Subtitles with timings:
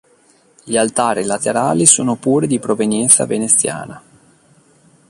[0.63, 4.01] Gli altari laterali sono pure di provenienza veneziana.